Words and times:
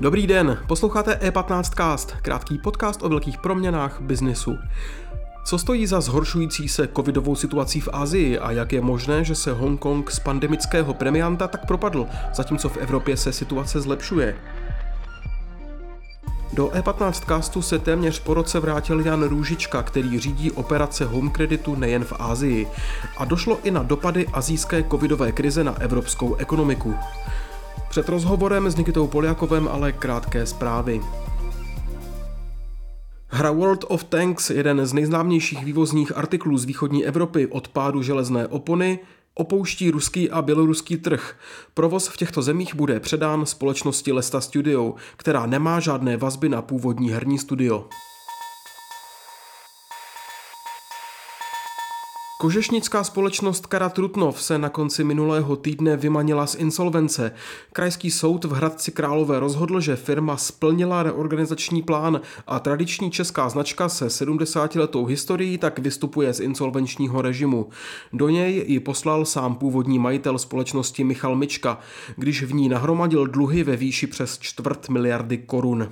Dobrý 0.00 0.26
den, 0.26 0.58
posloucháte 0.68 1.12
E15cast, 1.12 2.16
krátký 2.22 2.58
podcast 2.58 3.02
o 3.02 3.08
velkých 3.08 3.38
proměnách 3.38 4.00
biznesu. 4.00 4.58
Co 5.44 5.58
stojí 5.58 5.86
za 5.86 6.00
zhoršující 6.00 6.68
se 6.68 6.88
covidovou 6.96 7.36
situací 7.36 7.80
v 7.80 7.88
Asii 7.92 8.38
a 8.38 8.50
jak 8.50 8.72
je 8.72 8.80
možné, 8.80 9.24
že 9.24 9.34
se 9.34 9.52
Hongkong 9.52 10.10
z 10.10 10.18
pandemického 10.18 10.94
premianta 10.94 11.48
tak 11.48 11.66
propadl, 11.66 12.06
zatímco 12.34 12.68
v 12.68 12.76
Evropě 12.76 13.16
se 13.16 13.32
situace 13.32 13.80
zlepšuje? 13.80 14.36
Do 16.52 16.66
E15 16.66 17.26
castu 17.26 17.62
se 17.62 17.78
téměř 17.78 18.20
po 18.20 18.34
roce 18.34 18.60
vrátil 18.60 19.00
Jan 19.00 19.22
Růžička, 19.22 19.82
který 19.82 20.18
řídí 20.18 20.50
operace 20.50 21.04
Home 21.04 21.30
Creditu 21.30 21.74
nejen 21.74 22.04
v 22.04 22.12
Ázii. 22.18 22.66
A 23.16 23.24
došlo 23.24 23.58
i 23.62 23.70
na 23.70 23.82
dopady 23.82 24.26
azijské 24.32 24.84
covidové 24.90 25.32
krize 25.32 25.64
na 25.64 25.80
evropskou 25.80 26.34
ekonomiku. 26.34 26.94
Před 27.88 28.08
rozhovorem 28.08 28.70
s 28.70 28.76
Nikitou 28.76 29.06
Poliakovem 29.06 29.68
ale 29.68 29.92
krátké 29.92 30.46
zprávy. 30.46 31.00
Hra 33.28 33.50
World 33.50 33.84
of 33.88 34.04
Tanks, 34.04 34.50
jeden 34.50 34.86
z 34.86 34.92
nejznámějších 34.92 35.64
vývozních 35.64 36.16
artiklů 36.16 36.58
z 36.58 36.64
východní 36.64 37.06
Evropy 37.06 37.46
od 37.46 37.68
pádu 37.68 38.02
železné 38.02 38.46
opony, 38.46 38.98
opouští 39.34 39.90
ruský 39.90 40.30
a 40.30 40.42
běloruský 40.42 40.96
trh. 40.96 41.36
Provoz 41.74 42.08
v 42.08 42.16
těchto 42.16 42.42
zemích 42.42 42.74
bude 42.74 43.00
předán 43.00 43.46
společnosti 43.46 44.12
Lesta 44.12 44.40
Studio, 44.40 44.94
která 45.16 45.46
nemá 45.46 45.80
žádné 45.80 46.16
vazby 46.16 46.48
na 46.48 46.62
původní 46.62 47.10
herní 47.10 47.38
studio. 47.38 47.88
Kožešnická 52.42 53.04
společnost 53.04 53.66
Kara 53.66 53.88
Trutnov 53.88 54.42
se 54.42 54.58
na 54.58 54.68
konci 54.68 55.04
minulého 55.04 55.56
týdne 55.56 55.96
vymanila 55.96 56.46
z 56.46 56.54
insolvence. 56.54 57.32
Krajský 57.72 58.10
soud 58.10 58.44
v 58.44 58.52
Hradci 58.52 58.92
Králové 58.92 59.40
rozhodl, 59.40 59.80
že 59.80 59.96
firma 59.96 60.36
splnila 60.36 61.02
reorganizační 61.02 61.82
plán 61.82 62.20
a 62.46 62.58
tradiční 62.58 63.10
česká 63.10 63.48
značka 63.48 63.88
se 63.88 64.06
70-letou 64.06 65.04
historií 65.04 65.58
tak 65.58 65.78
vystupuje 65.78 66.34
z 66.34 66.40
insolvenčního 66.40 67.22
režimu. 67.22 67.68
Do 68.12 68.28
něj 68.28 68.64
ji 68.66 68.80
poslal 68.80 69.24
sám 69.24 69.54
původní 69.54 69.98
majitel 69.98 70.38
společnosti 70.38 71.04
Michal 71.04 71.36
Mička, 71.36 71.78
když 72.16 72.42
v 72.42 72.54
ní 72.54 72.68
nahromadil 72.68 73.26
dluhy 73.26 73.64
ve 73.64 73.76
výši 73.76 74.06
přes 74.06 74.38
čtvrt 74.38 74.88
miliardy 74.88 75.38
korun. 75.38 75.88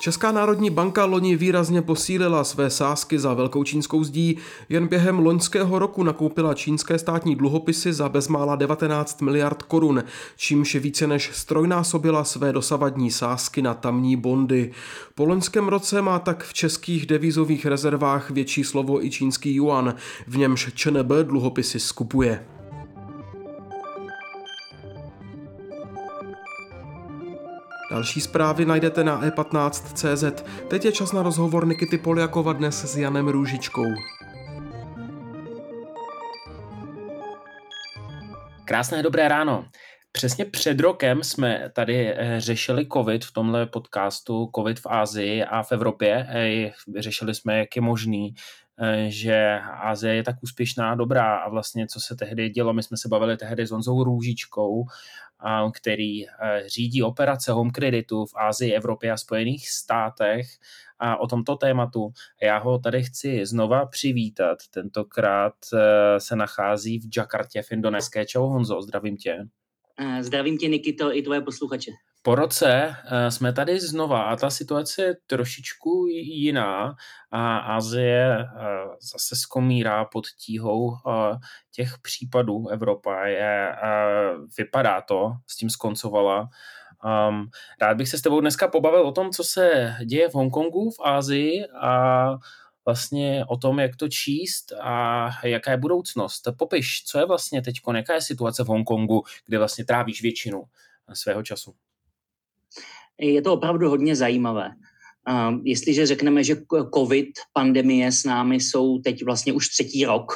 Česká 0.00 0.32
národní 0.32 0.70
banka 0.70 1.04
loni 1.04 1.36
výrazně 1.36 1.82
posílila 1.82 2.44
své 2.44 2.70
sázky 2.70 3.18
za 3.18 3.34
velkou 3.34 3.64
čínskou 3.64 4.04
zdí. 4.04 4.38
Jen 4.68 4.86
během 4.86 5.18
loňského 5.18 5.78
roku 5.78 6.02
nakoupila 6.02 6.54
čínské 6.54 6.98
státní 6.98 7.36
dluhopisy 7.36 7.92
za 7.92 8.08
bezmála 8.08 8.56
19 8.56 9.22
miliard 9.22 9.62
korun, 9.62 10.04
čímž 10.36 10.74
více 10.74 11.06
než 11.06 11.30
strojnásobila 11.32 12.24
své 12.24 12.52
dosavadní 12.52 13.10
sázky 13.10 13.62
na 13.62 13.74
tamní 13.74 14.16
bondy. 14.16 14.72
Po 15.14 15.24
loňském 15.24 15.68
roce 15.68 16.02
má 16.02 16.18
tak 16.18 16.44
v 16.44 16.54
českých 16.54 17.06
devizových 17.06 17.66
rezervách 17.66 18.30
větší 18.30 18.64
slovo 18.64 19.04
i 19.04 19.10
čínský 19.10 19.54
yuan, 19.54 19.94
v 20.26 20.36
němž 20.36 20.70
ČNB 20.74 21.12
dluhopisy 21.22 21.80
skupuje. 21.80 22.59
Další 27.90 28.20
zprávy 28.20 28.64
najdete 28.64 29.04
na 29.04 29.22
e15.cz. 29.22 30.42
Teď 30.68 30.84
je 30.84 30.92
čas 30.92 31.12
na 31.12 31.22
rozhovor 31.22 31.66
Nikity 31.66 31.98
Poliakova 31.98 32.52
dnes 32.52 32.84
s 32.84 32.96
Janem 32.96 33.28
Růžičkou. 33.28 33.84
Krásné 38.64 39.02
dobré 39.02 39.28
ráno. 39.28 39.64
Přesně 40.12 40.44
před 40.44 40.80
rokem 40.80 41.22
jsme 41.22 41.70
tady 41.74 42.14
eh, 42.14 42.40
řešili 42.40 42.86
COVID 42.92 43.24
v 43.24 43.32
tomhle 43.32 43.66
podcastu, 43.66 44.50
COVID 44.56 44.80
v 44.80 44.86
Ázii 44.86 45.44
a 45.44 45.62
v 45.62 45.72
Evropě. 45.72 46.26
Řešili 46.98 47.34
jsme, 47.34 47.58
jak 47.58 47.76
je 47.76 47.82
možný, 47.82 48.34
že 49.08 49.60
Azie 49.82 50.14
je 50.14 50.22
tak 50.22 50.36
úspěšná, 50.42 50.94
dobrá 50.94 51.36
a 51.36 51.48
vlastně 51.48 51.86
co 51.86 52.00
se 52.00 52.16
tehdy 52.16 52.48
dělo, 52.48 52.72
my 52.72 52.82
jsme 52.82 52.96
se 52.96 53.08
bavili 53.08 53.36
tehdy 53.36 53.66
s 53.66 53.70
Honzou 53.70 54.04
Růžičkou 54.04 54.86
který 55.74 56.28
eh, 56.28 56.62
řídí 56.66 57.02
operace 57.02 57.52
Home 57.52 57.70
Creditu 57.70 58.26
v 58.26 58.36
Ázii, 58.36 58.72
Evropě 58.72 59.12
a 59.12 59.16
Spojených 59.16 59.70
státech 59.70 60.46
a 60.98 61.16
o 61.20 61.26
tomto 61.26 61.56
tématu. 61.56 62.12
Já 62.42 62.58
ho 62.58 62.78
tady 62.78 63.02
chci 63.02 63.46
znova 63.46 63.86
přivítat. 63.86 64.58
Tentokrát 64.70 65.54
eh, 65.74 66.20
se 66.20 66.36
nachází 66.36 66.98
v 66.98 67.16
Jakartě 67.16 67.62
v 67.62 67.72
Indonéské. 67.72 68.26
Čau 68.26 68.46
Honzo, 68.46 68.82
zdravím 68.82 69.16
tě. 69.16 69.36
Eh, 69.98 70.22
zdravím 70.22 70.58
tě, 70.58 70.68
Nikito, 70.68 71.16
i 71.16 71.22
tvoje 71.22 71.40
posluchače. 71.40 71.90
Po 72.22 72.34
roce 72.34 72.94
eh, 73.04 73.30
jsme 73.30 73.52
tady 73.52 73.80
znova 73.80 74.22
a 74.22 74.36
ta 74.36 74.50
situace 74.50 75.02
je 75.02 75.16
trošičku 75.26 76.06
jiná 76.08 76.94
a 77.30 77.58
Azie 77.58 78.38
eh, 78.38 78.46
zase 79.12 79.36
skomírá 79.36 80.04
pod 80.04 80.26
tíhou 80.26 80.96
těch 81.72 81.98
případů. 82.02 82.68
Evropa 82.68 83.26
je, 83.26 83.76
vypadá 84.58 85.00
to, 85.00 85.32
s 85.46 85.56
tím 85.56 85.70
skoncovala. 85.70 86.48
Um, 87.04 87.50
rád 87.80 87.96
bych 87.96 88.08
se 88.08 88.18
s 88.18 88.22
tebou 88.22 88.40
dneska 88.40 88.68
pobavil 88.68 89.00
o 89.08 89.12
tom, 89.12 89.30
co 89.30 89.44
se 89.44 89.94
děje 90.04 90.28
v 90.28 90.34
Hongkongu, 90.34 90.90
v 90.90 91.00
Ázii 91.04 91.64
a 91.80 92.26
vlastně 92.84 93.44
o 93.48 93.56
tom, 93.56 93.78
jak 93.78 93.96
to 93.96 94.08
číst 94.08 94.72
a 94.80 95.30
jaká 95.44 95.70
je 95.70 95.76
budoucnost. 95.76 96.48
Popiš, 96.58 97.04
co 97.04 97.18
je 97.18 97.26
vlastně 97.26 97.62
teď, 97.62 97.76
jaká 97.94 98.14
je 98.14 98.22
situace 98.22 98.64
v 98.64 98.66
Hongkongu, 98.66 99.22
kde 99.46 99.58
vlastně 99.58 99.84
trávíš 99.84 100.22
většinu 100.22 100.62
svého 101.12 101.42
času. 101.42 101.74
Je 103.20 103.42
to 103.42 103.52
opravdu 103.52 103.88
hodně 103.88 104.16
zajímavé. 104.16 104.70
Jestliže 105.64 106.06
řekneme, 106.06 106.44
že 106.44 106.56
COVID, 106.94 107.30
pandemie 107.52 108.12
s 108.12 108.24
námi 108.24 108.60
jsou 108.60 108.98
teď 108.98 109.24
vlastně 109.24 109.52
už 109.52 109.68
třetí 109.68 110.04
rok, 110.04 110.32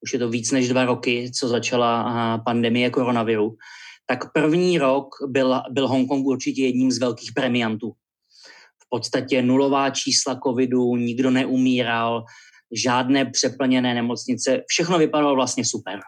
už 0.00 0.12
je 0.12 0.18
to 0.18 0.28
víc 0.28 0.50
než 0.52 0.68
dva 0.68 0.84
roky, 0.84 1.30
co 1.30 1.48
začala 1.48 2.38
pandemie 2.38 2.90
koronaviru, 2.90 3.56
tak 4.06 4.32
první 4.32 4.78
rok 4.78 5.08
byl, 5.26 5.60
byl 5.70 5.88
Hongkong 5.88 6.26
určitě 6.26 6.62
jedním 6.62 6.92
z 6.92 6.98
velkých 6.98 7.32
premiantů 7.32 7.92
podstatě 8.94 9.42
nulová 9.42 9.90
čísla 9.90 10.40
covidu, 10.46 10.96
nikdo 10.96 11.30
neumíral, 11.30 12.24
žádné 12.72 13.24
přeplněné 13.24 13.94
nemocnice, 13.94 14.62
všechno 14.66 14.98
vypadalo 14.98 15.34
vlastně 15.34 15.64
super. 15.64 16.00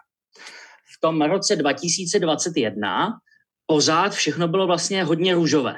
V 0.95 0.99
tom 1.01 1.21
roce 1.21 1.55
2021 1.55 3.19
pořád 3.65 4.13
všechno 4.13 4.47
bylo 4.47 4.67
vlastně 4.67 5.03
hodně 5.03 5.35
růžové. 5.35 5.75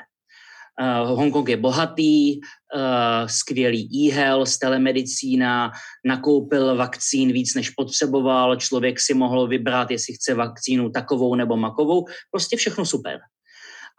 Uh, 0.80 1.18
Hongkong 1.18 1.50
je 1.50 1.58
bohatý, 1.58 2.40
uh, 2.40 3.28
skvělý 3.28 3.90
e-health, 3.96 4.58
telemedicína, 4.62 5.72
nakoupil 6.06 6.76
vakcín 6.76 7.32
víc, 7.32 7.56
než 7.56 7.70
potřeboval, 7.70 8.56
člověk 8.56 9.00
si 9.00 9.14
mohl 9.14 9.48
vybrat, 9.48 9.92
jestli 9.92 10.14
chce 10.14 10.34
vakcínu 10.34 10.90
takovou 10.90 11.36
nebo 11.36 11.58
makovou, 11.58 12.06
prostě 12.32 12.58
všechno 12.58 12.86
super. 12.86 13.20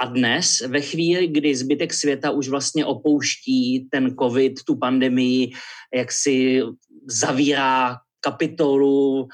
A 0.00 0.06
dnes, 0.06 0.60
ve 0.60 0.80
chvíli, 0.80 1.28
kdy 1.28 1.54
zbytek 1.54 1.94
světa 1.94 2.30
už 2.30 2.48
vlastně 2.48 2.84
opouští 2.86 3.88
ten 3.90 4.16
covid, 4.16 4.64
tu 4.64 4.76
pandemii, 4.76 5.52
jak 5.94 6.12
si 6.12 6.62
zavírá 7.06 7.96
kapitolu, 8.20 9.28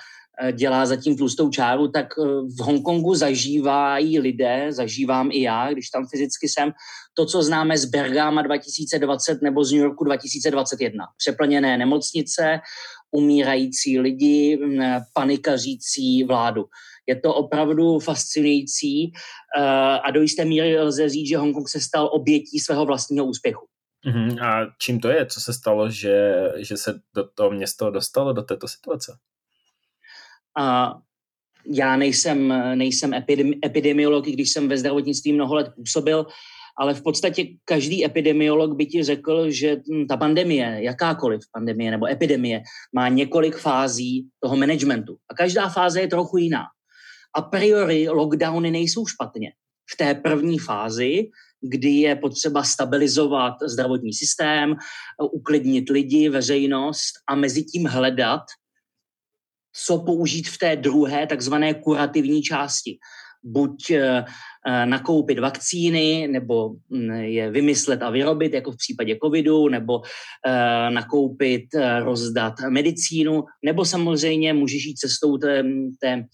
dělá 0.52 0.86
zatím 0.86 1.16
tlustou 1.16 1.50
čáru, 1.50 1.88
tak 1.88 2.06
eh, 2.18 2.24
v 2.26 2.60
Hongkongu 2.60 3.14
zažívají 3.14 4.18
lidé, 4.18 4.66
zažívám 4.70 5.28
i 5.32 5.42
já, 5.42 5.72
když 5.72 5.90
tam 5.90 6.06
fyzicky 6.06 6.48
jsem, 6.48 6.72
to, 7.14 7.26
co 7.26 7.42
známe 7.42 7.78
z 7.78 7.84
Bergama 7.84 8.42
2020 8.42 9.42
nebo 9.42 9.64
z 9.64 9.72
New 9.72 9.82
Yorku 9.82 10.04
2021. 10.04 11.04
Přeplněné 11.16 11.78
nemocnice, 11.78 12.60
umírající 13.10 13.98
lidi, 13.98 14.58
panikařící 15.14 16.24
vládu. 16.24 16.64
Je 17.06 17.20
to 17.20 17.34
opravdu 17.34 17.98
fascinující 17.98 19.12
eh, 19.58 19.62
a 20.04 20.10
do 20.10 20.20
jisté 20.20 20.44
míry 20.44 20.80
lze 20.80 21.08
říct, 21.08 21.28
že 21.28 21.38
Hongkong 21.38 21.68
se 21.68 21.80
stal 21.80 22.10
obětí 22.12 22.60
svého 22.60 22.86
vlastního 22.86 23.26
úspěchu. 23.26 23.66
Uh-huh. 24.06 24.44
A 24.44 24.66
čím 24.78 25.00
to 25.00 25.08
je? 25.08 25.26
Co 25.26 25.40
se 25.40 25.52
stalo, 25.52 25.90
že, 25.90 26.34
že 26.56 26.76
se 26.76 27.00
do 27.14 27.28
toho 27.34 27.50
město 27.50 27.90
dostalo 27.90 28.32
do 28.32 28.42
této 28.42 28.68
situace? 28.68 29.18
A 30.58 30.96
já 31.66 31.96
nejsem, 31.96 32.54
nejsem 32.74 33.10
epidemi- 33.10 33.58
epidemiolog, 33.64 34.26
když 34.26 34.50
jsem 34.50 34.68
ve 34.68 34.78
zdravotnictví 34.78 35.32
mnoho 35.32 35.54
let 35.54 35.72
působil, 35.76 36.26
ale 36.78 36.94
v 36.94 37.02
podstatě 37.02 37.46
každý 37.64 38.04
epidemiolog 38.04 38.76
by 38.76 38.86
ti 38.86 39.02
řekl, 39.02 39.50
že 39.50 39.76
ta 40.08 40.16
pandemie, 40.16 40.78
jakákoliv 40.80 41.40
pandemie 41.52 41.90
nebo 41.90 42.06
epidemie, 42.06 42.62
má 42.94 43.08
několik 43.08 43.56
fází 43.56 44.28
toho 44.40 44.56
managementu. 44.56 45.16
A 45.30 45.34
každá 45.34 45.68
fáze 45.68 46.00
je 46.00 46.08
trochu 46.08 46.36
jiná 46.36 46.64
a 47.34 47.42
priori 47.42 48.08
lockdowny 48.08 48.70
nejsou 48.70 49.06
špatně. 49.06 49.52
V 49.94 49.96
té 49.96 50.14
první 50.14 50.58
fázi 50.58 51.30
kdy 51.60 51.90
je 51.90 52.16
potřeba 52.16 52.62
stabilizovat 52.64 53.54
zdravotní 53.62 54.12
systém, 54.12 54.74
uklidnit 55.32 55.90
lidi, 55.90 56.28
veřejnost 56.28 57.12
a 57.28 57.34
mezi 57.34 57.62
tím 57.64 57.86
hledat, 57.86 58.42
co 59.84 59.98
použít 59.98 60.48
v 60.48 60.58
té 60.58 60.76
druhé 60.76 61.26
takzvané 61.26 61.74
kurativní 61.74 62.42
části. 62.42 62.98
Buď 63.42 63.90
eh, 63.90 64.24
eh, 64.66 64.86
nakoupit 64.86 65.38
vakcíny, 65.38 66.28
nebo 66.28 66.68
hm, 66.90 67.10
je 67.10 67.50
vymyslet 67.50 68.02
a 68.02 68.10
vyrobit, 68.10 68.54
jako 68.54 68.72
v 68.72 68.76
případě 68.76 69.18
covidu, 69.24 69.68
nebo 69.68 70.02
eh, 70.46 70.90
nakoupit, 70.90 71.64
rozdat 72.02 72.54
medicínu, 72.68 73.44
nebo 73.64 73.84
samozřejmě 73.84 74.52
můžeš 74.52 74.84
jít 74.84 74.96
cestou 74.96 75.36
té, 75.38 75.64
té 76.00 76.24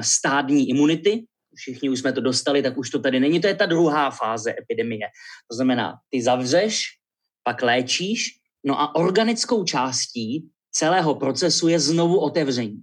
stádní 0.00 0.68
imunity, 0.68 1.24
všichni 1.54 1.88
už 1.88 1.98
jsme 1.98 2.12
to 2.12 2.20
dostali, 2.20 2.62
tak 2.62 2.78
už 2.78 2.90
to 2.90 2.98
tady 2.98 3.20
není. 3.20 3.40
To 3.40 3.46
je 3.46 3.54
ta 3.54 3.66
druhá 3.66 4.10
fáze 4.10 4.54
epidemie. 4.58 5.06
To 5.50 5.56
znamená, 5.56 5.94
ty 6.10 6.22
zavřeš, 6.22 6.82
pak 7.42 7.62
léčíš, 7.62 8.30
no 8.64 8.80
a 8.80 8.94
organickou 8.94 9.64
částí 9.64 10.50
celého 10.72 11.14
procesu 11.14 11.68
je 11.68 11.80
znovu 11.80 12.20
otevření. 12.20 12.82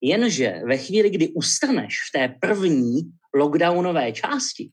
Jenže 0.00 0.60
ve 0.66 0.76
chvíli, 0.76 1.10
kdy 1.10 1.28
ustaneš 1.28 1.94
v 2.08 2.18
té 2.18 2.34
první 2.40 3.02
lockdownové 3.34 4.12
části, 4.12 4.70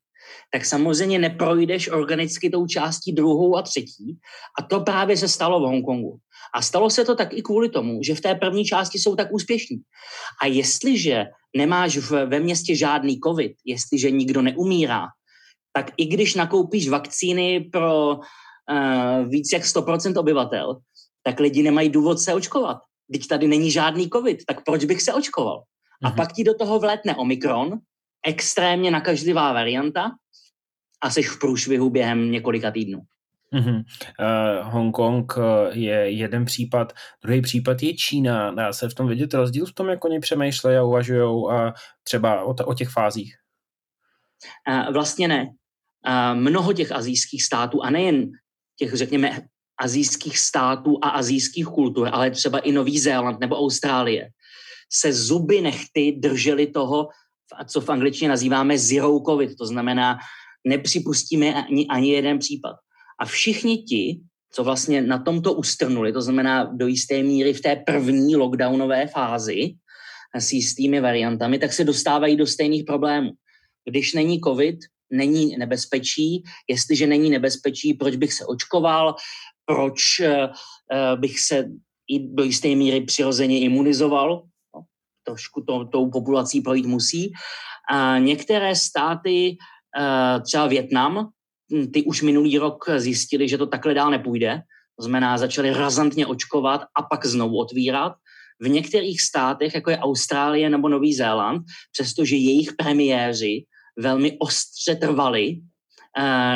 tak 0.51 0.65
samozřejmě 0.65 1.19
neprojdeš 1.19 1.89
organicky 1.89 2.49
tou 2.49 2.67
částí 2.67 3.13
druhou 3.13 3.57
a 3.57 3.61
třetí. 3.61 4.17
A 4.59 4.61
to 4.61 4.79
právě 4.79 5.17
se 5.17 5.27
stalo 5.27 5.59
v 5.59 5.63
Hongkongu. 5.63 6.17
A 6.53 6.61
stalo 6.61 6.89
se 6.89 7.05
to 7.05 7.15
tak 7.15 7.33
i 7.33 7.41
kvůli 7.41 7.69
tomu, 7.69 8.03
že 8.03 8.15
v 8.15 8.21
té 8.21 8.35
první 8.35 8.65
části 8.65 8.99
jsou 8.99 9.15
tak 9.15 9.27
úspěšní. 9.31 9.77
A 10.41 10.47
jestliže 10.47 11.25
nemáš 11.57 11.97
ve 12.11 12.39
městě 12.39 12.75
žádný 12.75 13.19
covid, 13.23 13.53
jestliže 13.65 14.11
nikdo 14.11 14.41
neumírá, 14.41 15.07
tak 15.73 15.91
i 15.97 16.05
když 16.05 16.35
nakoupíš 16.35 16.89
vakcíny 16.89 17.69
pro 17.71 18.15
uh, 18.15 19.27
víc 19.27 19.49
jak 19.53 19.63
100% 19.63 20.19
obyvatel, 20.19 20.77
tak 21.25 21.39
lidi 21.39 21.63
nemají 21.63 21.89
důvod 21.89 22.19
se 22.19 22.33
očkovat. 22.33 22.77
Teď 23.11 23.27
tady 23.27 23.47
není 23.47 23.71
žádný 23.71 24.09
covid, 24.09 24.45
tak 24.45 24.63
proč 24.63 24.85
bych 24.85 25.01
se 25.01 25.13
očkoval? 25.13 25.63
A 26.03 26.07
mhm. 26.07 26.17
pak 26.17 26.33
ti 26.33 26.43
do 26.43 26.53
toho 26.53 26.79
vlétne 26.79 27.15
Omikron, 27.15 27.79
extrémně 28.27 28.91
nakažlivá 28.91 29.53
varianta 29.53 30.11
a 31.01 31.09
jsi 31.09 31.23
v 31.23 31.39
průšvihu 31.39 31.89
během 31.89 32.31
několika 32.31 32.71
týdnů. 32.71 33.01
Mm-hmm. 33.53 33.83
Uh, 33.83 34.71
Hongkong 34.71 35.33
je 35.71 36.11
jeden 36.11 36.45
případ, 36.45 36.93
druhý 37.23 37.41
případ 37.41 37.83
je 37.83 37.93
Čína. 37.93 38.51
Dá 38.51 38.73
se 38.73 38.89
v 38.89 38.93
tom 38.93 39.07
vidět 39.07 39.33
rozdíl 39.33 39.65
v 39.65 39.73
tom, 39.73 39.89
jak 39.89 40.05
oni 40.05 40.19
přemýšlejí 40.19 40.77
a 40.77 40.83
uvažují 40.83 41.45
a 41.51 41.73
třeba 42.03 42.43
o, 42.43 42.53
t- 42.53 42.63
o 42.63 42.73
těch 42.73 42.89
fázích? 42.89 43.35
Uh, 44.69 44.93
vlastně 44.93 45.27
ne. 45.27 45.45
Uh, 46.07 46.39
mnoho 46.39 46.73
těch 46.73 46.91
azijských 46.91 47.43
států, 47.43 47.83
a 47.83 47.89
nejen 47.89 48.31
těch, 48.75 48.93
řekněme, 48.93 49.41
azijských 49.79 50.37
států 50.39 50.97
a 51.01 51.09
azijských 51.09 51.65
kultur, 51.65 52.09
ale 52.11 52.31
třeba 52.31 52.59
i 52.59 52.71
Nový 52.71 52.99
Zéland 52.99 53.39
nebo 53.39 53.55
Austrálie, 53.55 54.29
se 54.93 55.13
zuby 55.13 55.61
nechty 55.61 56.11
drželi 56.19 56.67
toho, 56.67 57.07
co 57.67 57.81
v 57.81 57.89
angličtině 57.89 58.29
nazýváme 58.29 58.77
zero 58.77 59.19
covid, 59.19 59.57
to 59.57 59.65
znamená, 59.65 60.17
nepřipustíme 60.67 61.53
ani, 61.53 61.87
ani 61.87 62.11
jeden 62.11 62.39
případ. 62.39 62.75
A 63.19 63.25
všichni 63.25 63.77
ti, 63.77 64.19
co 64.51 64.63
vlastně 64.63 65.01
na 65.01 65.19
tomto 65.19 65.53
ustrnuli, 65.53 66.13
to 66.13 66.21
znamená 66.21 66.63
do 66.63 66.87
jisté 66.87 67.23
míry 67.23 67.53
v 67.53 67.61
té 67.61 67.75
první 67.75 68.35
lockdownové 68.35 69.07
fázi 69.07 69.75
s 70.35 70.53
jistými 70.53 71.01
variantami, 71.01 71.59
tak 71.59 71.73
se 71.73 71.83
dostávají 71.83 72.35
do 72.35 72.47
stejných 72.47 72.83
problémů. 72.83 73.31
Když 73.85 74.13
není 74.13 74.41
covid, 74.41 74.75
není 75.11 75.57
nebezpečí. 75.57 76.43
Jestliže 76.69 77.07
není 77.07 77.29
nebezpečí, 77.29 77.93
proč 77.93 78.15
bych 78.15 78.33
se 78.33 78.45
očkoval, 78.45 79.15
proč 79.65 80.19
uh, 80.19 81.19
bych 81.19 81.39
se 81.39 81.65
i 82.07 82.19
do 82.19 82.43
jisté 82.43 82.67
míry 82.67 83.01
přirozeně 83.01 83.59
imunizoval. 83.59 84.43
No, 84.75 84.81
trošku 85.23 85.61
to, 85.61 85.85
tou 85.85 86.09
populací 86.09 86.61
projít 86.61 86.85
musí. 86.85 87.33
A 87.91 88.17
některé 88.17 88.75
státy, 88.75 89.57
uh, 89.97 90.43
třeba 90.43 90.67
Větnam, 90.67 91.29
hm, 91.73 91.91
ty 91.91 92.03
už 92.03 92.21
minulý 92.21 92.57
rok 92.57 92.85
zjistili, 92.97 93.49
že 93.49 93.57
to 93.57 93.65
takhle 93.65 93.93
dál 93.93 94.11
nepůjde. 94.11 94.61
To 94.99 95.03
znamená, 95.03 95.37
začali 95.37 95.73
razantně 95.73 96.27
očkovat 96.27 96.81
a 96.95 97.01
pak 97.01 97.25
znovu 97.25 97.57
otvírat. 97.59 98.13
V 98.61 98.69
některých 98.69 99.21
státech, 99.21 99.75
jako 99.75 99.89
je 99.89 99.97
Austrálie 99.97 100.69
nebo 100.69 100.89
Nový 100.89 101.13
Zéland, 101.13 101.63
přestože 101.91 102.35
jejich 102.35 102.73
premiéři 102.73 103.65
velmi 103.99 104.37
ostře 104.39 104.95
trvali 104.95 105.59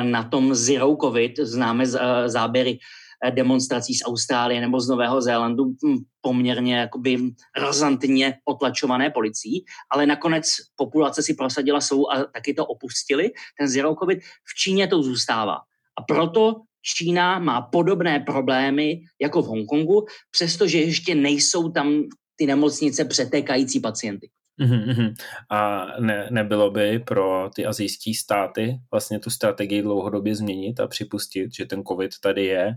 na 0.02 0.24
tom 0.24 0.56
Zero 0.56 0.96
Covid, 1.02 1.40
známe 1.40 1.84
záběry 2.26 2.72
Eh, 2.72 2.99
demonstrací 3.30 3.96
z 3.96 4.06
Austrálie 4.06 4.62
nebo 4.62 4.80
z 4.82 4.90
Nového 4.90 5.22
Zélandu 5.22 5.66
hm, 5.66 5.98
poměrně 6.22 6.78
jakoby 6.78 7.18
razantně 7.58 8.38
potlačované 8.44 9.10
policií, 9.10 9.66
ale 9.92 10.06
nakonec 10.06 10.46
populace 10.76 11.24
si 11.24 11.34
prosadila 11.34 11.82
svou 11.82 12.12
a 12.12 12.24
taky 12.24 12.54
to 12.54 12.66
opustili, 12.66 13.32
ten 13.60 13.68
zero 13.68 13.96
covid. 13.96 14.20
V 14.24 14.56
Číně 14.56 14.88
to 14.88 15.04
zůstává. 15.04 15.58
A 16.00 16.02
proto 16.08 16.56
Čína 16.82 17.40
má 17.40 17.62
podobné 17.62 18.20
problémy 18.20 19.02
jako 19.22 19.42
v 19.42 19.46
Hongkongu, 19.46 20.06
přestože 20.32 20.78
ještě 20.78 21.16
nejsou 21.16 21.70
tam 21.70 22.04
ty 22.36 22.46
nemocnice 22.46 23.06
přetékající 23.06 23.80
pacienty. 23.80 24.30
Uhum, 24.60 25.14
A 25.50 25.88
ne, 26.00 26.28
nebylo 26.32 26.72
by 26.72 27.00
pro 27.00 27.50
ty 27.56 27.66
azijské 27.66 28.12
státy 28.14 28.80
vlastně 28.92 29.20
tu 29.20 29.30
strategii 29.30 29.82
dlouhodobě 29.82 30.36
změnit 30.36 30.80
a 30.80 30.88
připustit, 30.88 31.56
že 31.56 31.66
ten 31.66 31.84
covid 31.84 32.12
tady 32.22 32.46
je 32.46 32.76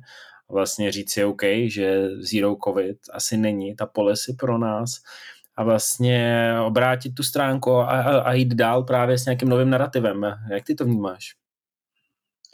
vlastně 0.51 0.93
říct 0.93 1.13
si 1.13 1.25
OK, 1.25 1.43
že 1.65 2.09
zero 2.21 2.57
covid 2.65 2.97
asi 3.13 3.37
není 3.37 3.77
ta 3.77 3.87
policy 3.87 4.37
pro 4.39 4.59
nás 4.59 4.91
a 5.57 5.65
vlastně 5.65 6.53
obrátit 6.65 7.15
tu 7.15 7.23
stránku 7.23 7.71
a, 7.71 7.85
a, 7.85 8.21
a 8.21 8.33
jít 8.33 8.55
dál 8.55 8.83
právě 8.83 9.19
s 9.19 9.25
nějakým 9.25 9.49
novým 9.49 9.71
narrativem. 9.71 10.27
Jak 10.51 10.65
ty 10.65 10.75
to 10.75 10.85
vnímáš? 10.85 11.35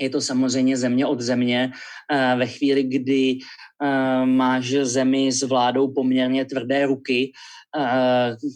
Je 0.01 0.11
to 0.11 0.21
samozřejmě 0.21 0.77
země 0.77 1.07
od 1.07 1.21
země. 1.21 1.73
Eh, 2.13 2.37
ve 2.39 2.47
chvíli, 2.47 2.83
kdy 2.83 3.39
eh, 3.83 4.27
máš 4.27 4.71
zemi 4.71 5.33
s 5.33 5.43
vládou 5.43 5.93
poměrně 5.93 6.45
tvrdé 6.45 6.87
ruky, 6.87 7.33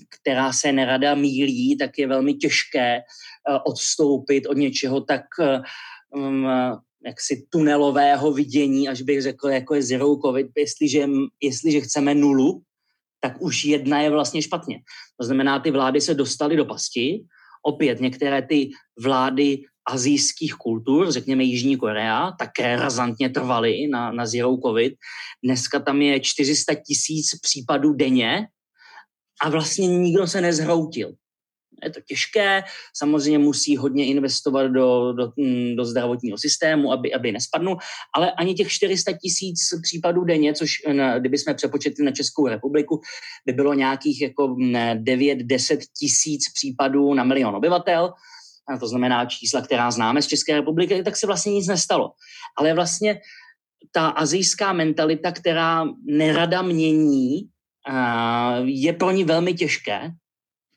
která 0.08 0.52
se 0.52 0.72
nerada 0.72 1.14
mílí, 1.14 1.76
tak 1.76 1.98
je 1.98 2.06
velmi 2.06 2.34
těžké 2.34 3.00
odstoupit 3.64 4.46
od 4.46 4.56
něčeho 4.56 5.00
tak 5.00 5.24
mm, 6.16 6.46
jaksi 7.06 7.46
tunelového 7.50 8.32
vidění, 8.32 8.88
až 8.88 9.02
bych 9.02 9.22
řekl, 9.22 9.48
jako 9.48 9.74
je 9.74 9.82
zero 9.82 10.16
covid, 10.24 10.46
jestliže, 10.56 11.06
jestliže 11.42 11.80
chceme 11.80 12.14
nulu, 12.14 12.62
tak 13.20 13.42
už 13.42 13.64
jedna 13.64 14.00
je 14.00 14.10
vlastně 14.10 14.42
špatně. 14.42 14.80
To 15.20 15.26
znamená, 15.26 15.58
ty 15.58 15.70
vlády 15.70 16.00
se 16.00 16.14
dostaly 16.14 16.56
do 16.56 16.64
pasti, 16.64 17.24
opět 17.62 18.00
některé 18.00 18.42
ty 18.42 18.70
vlády 18.98 19.62
azijských 19.86 20.54
kultur, 20.54 21.12
řekněme 21.12 21.44
Jižní 21.44 21.76
Korea, 21.76 22.30
také 22.38 22.76
razantně 22.76 23.30
trvaly 23.30 23.86
na, 23.86 24.12
na 24.12 24.26
zero 24.26 24.56
covid. 24.66 24.94
Dneska 25.44 25.80
tam 25.80 26.02
je 26.02 26.20
400 26.20 26.74
tisíc 26.74 27.40
případů 27.42 27.92
denně 27.92 28.46
a 29.42 29.50
vlastně 29.50 29.86
nikdo 29.86 30.26
se 30.26 30.40
nezhroutil 30.40 31.14
je 31.84 31.90
to 31.90 32.00
těžké, 32.00 32.62
samozřejmě 32.96 33.38
musí 33.38 33.76
hodně 33.76 34.06
investovat 34.06 34.66
do, 34.66 35.12
do, 35.12 35.32
mm, 35.36 35.76
do 35.76 35.84
zdravotního 35.84 36.38
systému, 36.38 36.92
aby, 36.92 37.14
aby 37.14 37.32
nespadnul, 37.32 37.76
ale 38.14 38.32
ani 38.32 38.54
těch 38.54 38.68
400 38.68 39.12
tisíc 39.12 39.60
případů 39.82 40.24
denně, 40.24 40.54
což 40.54 40.70
na, 40.92 41.18
kdyby 41.18 41.38
jsme 41.38 41.54
přepočetli 41.54 42.04
na 42.04 42.12
Českou 42.12 42.48
republiku, 42.48 43.00
by 43.46 43.52
bylo 43.52 43.74
nějakých 43.74 44.22
jako 44.22 44.48
9-10 44.48 45.74
mm, 45.74 45.80
tisíc 45.98 46.52
případů 46.54 47.14
na 47.14 47.24
milion 47.24 47.56
obyvatel, 47.56 48.12
a 48.68 48.78
to 48.78 48.88
znamená 48.88 49.26
čísla, 49.26 49.60
která 49.60 49.90
známe 49.90 50.22
z 50.22 50.26
České 50.26 50.54
republiky, 50.54 51.02
tak 51.02 51.16
se 51.16 51.26
vlastně 51.26 51.52
nic 51.52 51.66
nestalo. 51.66 52.10
Ale 52.58 52.74
vlastně 52.74 53.20
ta 53.92 54.08
azijská 54.08 54.72
mentalita, 54.72 55.32
která 55.32 55.84
nerada 56.06 56.62
mění, 56.62 57.51
je 58.64 58.92
pro 58.92 59.10
ní 59.10 59.24
velmi 59.24 59.54
těžké, 59.54 60.10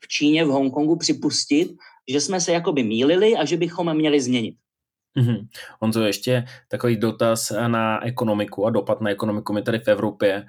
v 0.04 0.08
Číně, 0.08 0.44
v 0.44 0.48
Hongkongu 0.48 0.96
připustit, 0.96 1.76
že 2.08 2.20
jsme 2.20 2.40
se 2.40 2.52
jakoby 2.52 2.82
mýlili 2.82 3.36
a 3.36 3.44
že 3.44 3.56
bychom 3.56 3.94
měli 3.94 4.20
změnit. 4.20 4.56
Mm-hmm. 5.16 5.48
On 5.80 5.92
to 5.92 6.02
ještě 6.02 6.44
takový 6.68 6.96
dotaz 6.96 7.52
na 7.66 8.04
ekonomiku 8.04 8.66
a 8.66 8.70
dopad 8.70 9.00
na 9.00 9.10
ekonomiku. 9.10 9.52
My 9.52 9.62
tady 9.62 9.78
v 9.78 9.88
Evropě 9.88 10.46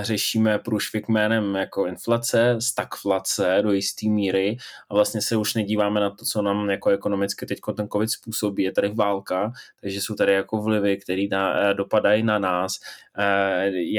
řešíme 0.00 0.58
průšvik 0.58 1.08
jménem 1.08 1.54
jako 1.54 1.86
inflace, 1.86 2.56
stagflace 2.60 3.58
do 3.62 3.72
jisté 3.72 4.08
míry 4.08 4.56
a 4.90 4.94
vlastně 4.94 5.22
se 5.22 5.36
už 5.36 5.54
nedíváme 5.54 6.00
na 6.00 6.10
to, 6.10 6.24
co 6.24 6.42
nám 6.42 6.70
jako 6.70 6.90
ekonomicky 6.90 7.46
teď 7.46 7.58
ten 7.76 7.88
covid 7.88 8.10
způsobí. 8.10 8.62
Je 8.62 8.72
tady 8.72 8.88
válka, 8.88 9.52
takže 9.80 10.00
jsou 10.00 10.14
tady 10.14 10.32
jako 10.32 10.62
vlivy, 10.62 10.96
které 10.96 11.26
dopadají 11.72 12.22
na 12.22 12.38
nás. 12.38 12.78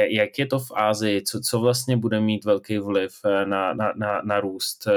Jak 0.09 0.39
je 0.39 0.45
to 0.45 0.59
v 0.59 0.71
Ázii? 0.75 1.21
Co, 1.21 1.39
co 1.39 1.59
vlastně 1.59 1.97
bude 1.97 2.19
mít 2.19 2.45
velký 2.45 2.77
vliv 2.77 3.11
na, 3.45 3.73
na, 3.73 3.93
na, 3.95 4.21
na 4.21 4.39
růst 4.39 4.87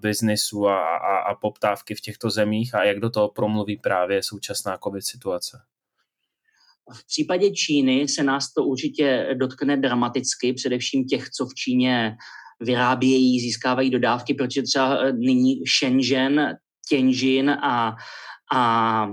biznisu 0.00 0.68
a, 0.68 0.96
a, 0.96 1.16
a 1.16 1.34
poptávky 1.34 1.94
v 1.94 2.00
těchto 2.00 2.30
zemích 2.30 2.74
a 2.74 2.84
jak 2.84 3.00
do 3.00 3.10
toho 3.10 3.28
promluví 3.28 3.76
právě 3.76 4.22
současná 4.22 4.78
covid 4.84 5.04
situace? 5.04 5.73
V 6.92 7.06
případě 7.06 7.50
Číny 7.50 8.08
se 8.08 8.22
nás 8.22 8.52
to 8.52 8.64
určitě 8.64 9.28
dotkne 9.34 9.76
dramaticky, 9.76 10.52
především 10.52 11.04
těch, 11.04 11.30
co 11.30 11.46
v 11.46 11.54
Číně 11.54 12.16
vyrábějí, 12.60 13.40
získávají 13.40 13.90
dodávky, 13.90 14.34
protože 14.34 14.62
třeba 14.62 14.96
eh, 14.96 15.12
nyní 15.12 15.54
Shenzhen, 15.78 16.56
Tianjin 16.88 17.50
a, 17.50 17.96
a 18.54 19.06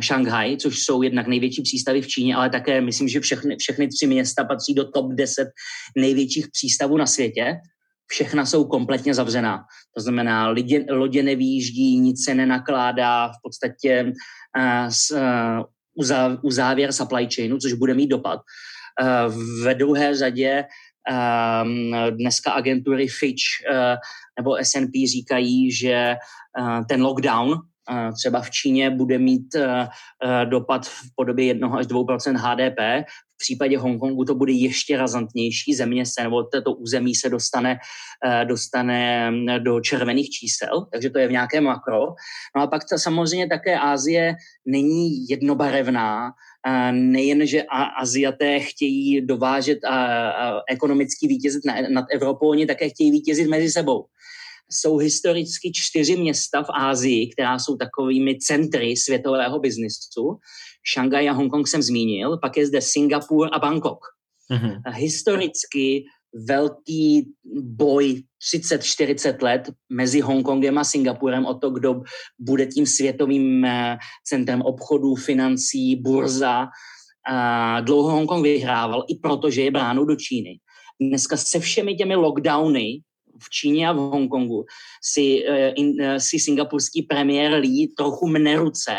Šanghaj, 0.00 0.56
což 0.56 0.78
jsou 0.78 1.02
jednak 1.02 1.26
největší 1.26 1.62
přístavy 1.62 2.02
v 2.02 2.08
Číně, 2.08 2.36
ale 2.36 2.50
také 2.50 2.80
myslím, 2.80 3.08
že 3.08 3.20
všechny, 3.20 3.56
všechny 3.56 3.88
tři 3.88 4.06
města 4.06 4.44
patří 4.44 4.74
do 4.74 4.90
top 4.90 5.12
10 5.12 5.48
největších 5.96 6.46
přístavů 6.52 6.96
na 6.96 7.06
světě. 7.06 7.54
Všechna 8.06 8.46
jsou 8.46 8.64
kompletně 8.64 9.14
zavřená. 9.14 9.64
To 9.96 10.02
znamená, 10.02 10.48
lodě, 10.48 10.84
lodě 10.90 11.22
nevýjíždí, 11.22 11.98
nic 12.00 12.24
se 12.24 12.34
nenakládá, 12.34 13.28
v 13.28 13.36
podstatě 13.42 14.12
uh, 14.58 14.88
s, 14.88 15.10
uh, 15.10 15.64
uzávěr 16.42 16.92
supply 16.92 17.28
chainu, 17.34 17.58
což 17.58 17.72
bude 17.72 17.94
mít 17.94 18.06
dopad. 18.06 18.40
Eh, 19.00 19.28
ve 19.64 19.74
druhé 19.74 20.16
řadě 20.16 20.64
ehm, 21.08 21.92
dneska 22.10 22.52
agentury 22.52 23.08
Fitch 23.08 23.42
eh, 23.70 23.96
nebo 24.38 24.56
S&P 24.56 25.06
říkají, 25.06 25.72
že 25.72 25.92
eh, 25.92 26.84
ten 26.88 27.02
lockdown 27.02 27.60
třeba 28.14 28.40
v 28.40 28.50
Číně 28.50 28.90
bude 28.90 29.18
mít 29.18 29.56
dopad 30.44 30.86
v 30.86 31.00
podobě 31.16 31.44
1 31.44 31.68
až 31.68 31.86
2% 31.86 32.36
HDP. 32.36 33.06
V 33.36 33.38
případě 33.38 33.78
Hongkongu 33.78 34.24
to 34.24 34.34
bude 34.34 34.52
ještě 34.52 34.96
razantnější. 34.96 35.74
Země 35.74 36.06
se 36.06 36.22
nebo 36.22 36.42
toto 36.42 36.72
území 36.72 37.14
se 37.14 37.28
dostane, 37.28 37.78
dostane 38.44 39.30
mm, 39.30 39.46
do 39.58 39.80
červených 39.80 40.30
čísel, 40.30 40.86
takže 40.92 41.10
to 41.10 41.18
je 41.18 41.28
v 41.28 41.32
nějaké 41.32 41.60
makro. 41.60 42.00
No 42.56 42.62
a 42.62 42.66
pak 42.66 42.82
ta, 42.90 42.98
samozřejmě 42.98 43.48
také 43.48 43.78
Ázie 43.78 44.34
není 44.66 45.28
jednobarevná. 45.28 46.32
Nejen, 46.90 47.46
že 47.46 47.62
Aziaté 48.00 48.60
chtějí 48.60 49.26
dovážet 49.26 49.84
a, 49.84 50.30
a 50.30 50.60
ekonomicky 50.70 51.26
vítězit 51.26 51.62
nad 51.88 52.04
Evropou, 52.12 52.50
oni 52.50 52.66
také 52.66 52.88
chtějí 52.88 53.10
vítězit 53.10 53.48
mezi 53.48 53.70
sebou 53.70 54.06
jsou 54.70 54.96
historicky 54.96 55.72
čtyři 55.74 56.16
města 56.16 56.62
v 56.62 56.70
Ázii, 56.74 57.30
která 57.32 57.58
jsou 57.58 57.76
takovými 57.76 58.38
centry 58.38 58.96
světového 58.96 59.58
biznisu. 59.58 60.38
Šangaj 60.94 61.28
a 61.28 61.32
Hongkong 61.32 61.68
jsem 61.68 61.82
zmínil, 61.82 62.38
pak 62.38 62.56
je 62.56 62.66
zde 62.66 62.80
Singapur 62.80 63.48
a 63.52 63.58
Bangkok. 63.58 63.98
Mm-hmm. 64.52 64.80
Historicky 64.94 66.04
velký 66.48 67.32
boj 67.62 68.22
30-40 68.54 69.42
let 69.42 69.70
mezi 69.88 70.20
Hongkongem 70.20 70.78
a 70.78 70.84
Singapurem 70.84 71.46
o 71.46 71.54
to, 71.54 71.70
kdo 71.70 72.00
bude 72.38 72.66
tím 72.66 72.86
světovým 72.86 73.64
eh, 73.64 73.98
centrem 74.24 74.62
obchodu, 74.62 75.14
financí, 75.14 75.96
burza. 75.96 76.66
Dlouho 77.80 78.10
Hongkong 78.10 78.42
vyhrával 78.42 79.04
i 79.08 79.18
proto, 79.18 79.50
že 79.50 79.62
je 79.62 79.70
bránou 79.70 80.04
do 80.04 80.16
Číny. 80.16 80.58
Dneska 81.00 81.36
se 81.36 81.60
všemi 81.60 81.94
těmi 81.94 82.14
lockdowny 82.14 83.02
v 83.42 83.50
Číně 83.50 83.88
a 83.88 83.92
v 83.92 83.96
Hongkongu 83.96 84.64
si, 85.02 85.44
in, 85.76 85.94
uh, 86.00 86.16
si 86.16 86.38
singapurský 86.38 87.02
premiér 87.02 87.52
Lee 87.52 87.88
trochu 87.96 88.28
mne 88.28 88.56
ruce 88.56 88.92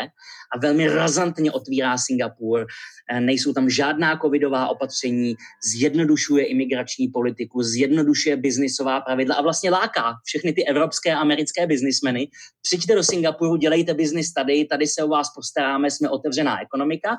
a 0.54 0.58
velmi 0.58 0.88
razantně 0.88 1.52
otvírá 1.52 1.98
Singapur. 1.98 2.66
Uh, 3.12 3.20
nejsou 3.20 3.52
tam 3.52 3.70
žádná 3.70 4.18
covidová 4.18 4.68
opatření, 4.68 5.34
zjednodušuje 5.72 6.44
imigrační 6.44 7.08
politiku, 7.08 7.62
zjednodušuje 7.62 8.36
biznisová 8.36 9.00
pravidla 9.00 9.34
a 9.34 9.42
vlastně 9.42 9.70
láká 9.70 10.14
všechny 10.24 10.52
ty 10.52 10.64
evropské 10.64 11.14
a 11.14 11.18
americké 11.18 11.66
biznismeny. 11.66 12.28
Přijďte 12.62 12.94
do 12.94 13.02
Singapuru, 13.02 13.56
dělejte 13.56 13.94
biznis 13.94 14.32
tady, 14.32 14.64
tady 14.64 14.86
se 14.86 15.04
o 15.04 15.08
vás 15.08 15.28
postaráme, 15.34 15.90
jsme 15.90 16.10
otevřená 16.10 16.62
ekonomika. 16.62 17.16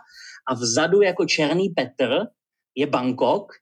A 0.48 0.54
vzadu 0.54 1.02
jako 1.02 1.26
černý 1.26 1.70
Petr 1.70 2.26
je 2.76 2.88
Bangkok, 2.88 3.54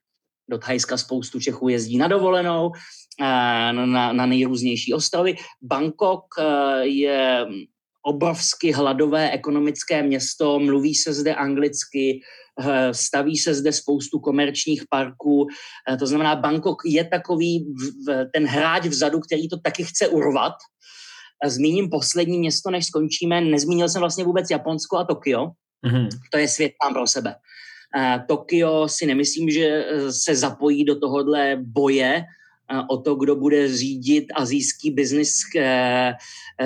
do 0.50 0.58
Thajska 0.58 0.96
spoustu 0.96 1.40
Čechů 1.40 1.68
jezdí 1.68 1.98
na 1.98 2.08
dovolenou, 2.08 2.72
Eh, 3.20 3.72
na, 3.72 4.12
na 4.12 4.26
nejrůznější 4.26 4.94
ostrovy. 4.94 5.34
Bangkok 5.62 6.24
eh, 6.38 6.86
je 6.86 7.46
obrovsky 8.02 8.72
hladové 8.72 9.30
ekonomické 9.30 10.02
město, 10.02 10.58
mluví 10.58 10.94
se 10.94 11.12
zde 11.12 11.34
anglicky, 11.34 12.20
eh, 12.60 12.94
staví 12.94 13.36
se 13.36 13.54
zde 13.54 13.72
spoustu 13.72 14.18
komerčních 14.18 14.82
parků. 14.90 15.46
To 15.98 16.06
znamená, 16.06 16.36
Bangkok 16.36 16.76
je 16.86 17.04
takový 17.04 17.74
ten 18.34 18.46
hráč 18.46 18.86
vzadu, 18.86 19.20
který 19.20 19.48
to 19.48 19.56
taky 19.64 19.84
chce 19.84 20.08
urvat. 20.08 20.54
Zmíním 21.46 21.90
poslední 21.90 22.38
město, 22.38 22.70
než 22.70 22.86
skončíme. 22.86 23.40
Nezmínil 23.40 23.88
jsem 23.88 24.00
vlastně 24.00 24.24
vůbec 24.24 24.50
Japonsko 24.50 24.96
a 24.96 25.04
Tokio. 25.04 25.46
Mm-hmm. 25.86 26.08
To 26.32 26.38
je 26.38 26.48
svět 26.48 26.72
tam 26.82 26.94
pro 26.94 27.06
sebe. 27.06 27.34
Tokio 28.26 28.88
si 28.88 29.06
nemyslím, 29.06 29.50
že 29.50 29.86
se 30.10 30.36
zapojí 30.36 30.84
do 30.84 31.00
tohohle 31.00 31.56
boje, 31.60 32.24
o 32.90 32.96
to, 32.96 33.14
kdo 33.14 33.36
bude 33.36 33.76
řídit 33.76 34.26
azijský 34.34 34.90
biznis 34.90 35.32
eh, 35.56 36.14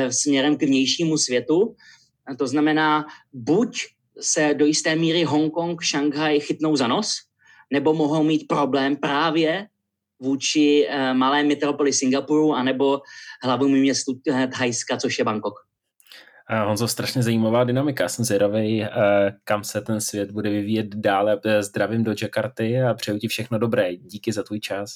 směrem 0.08 0.56
k 0.56 0.62
vnějšímu 0.62 1.18
světu. 1.18 1.76
To 2.38 2.46
znamená, 2.46 3.06
buď 3.32 3.86
se 4.20 4.54
do 4.54 4.66
jisté 4.66 4.96
míry 4.96 5.24
Hongkong, 5.24 5.82
Šanghaj 5.82 6.40
chytnou 6.40 6.76
za 6.76 6.86
nos, 6.86 7.12
nebo 7.72 7.94
mohou 7.94 8.22
mít 8.22 8.48
problém 8.48 8.96
právě 8.96 9.66
vůči 10.20 10.88
malé 11.12 11.42
metropoli 11.42 11.92
Singapuru 11.92 12.54
anebo 12.54 13.00
hlavnímu 13.42 13.76
městu 13.76 14.12
Thajska, 14.58 14.96
což 14.96 15.18
je 15.18 15.24
Bangkok. 15.24 15.54
Honzo, 16.64 16.88
strašně 16.88 17.22
zajímavá 17.22 17.64
dynamika. 17.64 18.08
Jsem 18.08 18.24
zvědavý, 18.24 18.86
kam 19.44 19.64
se 19.64 19.80
ten 19.80 20.00
svět 20.00 20.30
bude 20.30 20.50
vyvíjet 20.50 20.86
dále. 20.94 21.40
Zdravím 21.60 22.04
do 22.04 22.14
Jakarty 22.22 22.82
a 22.82 22.94
přeju 22.94 23.18
ti 23.18 23.28
všechno 23.28 23.58
dobré. 23.58 23.96
Díky 23.96 24.32
za 24.32 24.42
tvůj 24.42 24.60
čas. 24.60 24.90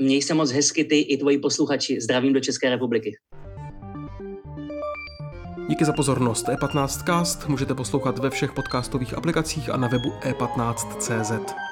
Měj 0.00 0.22
se 0.22 0.34
moc 0.34 0.52
hezky 0.52 0.84
ty 0.84 1.00
i 1.00 1.16
tvoji 1.16 1.38
posluchači. 1.38 2.00
Zdravím 2.00 2.32
do 2.32 2.40
České 2.40 2.70
republiky. 2.70 3.16
Díky 5.68 5.84
za 5.84 5.92
pozornost. 5.92 6.46
E15cast 6.46 7.48
můžete 7.48 7.74
poslouchat 7.74 8.18
ve 8.18 8.30
všech 8.30 8.52
podcastových 8.52 9.14
aplikacích 9.14 9.70
a 9.70 9.76
na 9.76 9.88
webu 9.88 10.10
e15.cz. 10.10 11.67